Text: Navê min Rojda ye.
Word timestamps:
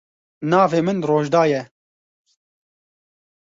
Navê 0.49 0.79
min 0.87 0.99
Rojda 1.09 1.43
ye. 1.51 1.61